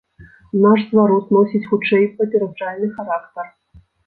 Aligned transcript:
Наш 0.63 0.79
зварот 0.93 1.29
носіць 1.37 1.61
хутчэй 1.69 2.09
папераджальны 2.23 2.91
характар. 2.97 3.45